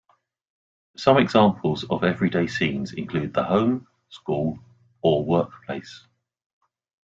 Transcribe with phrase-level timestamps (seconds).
[0.97, 4.57] Some examples of everyday scenes include the home, school,
[5.03, 6.07] or workplace.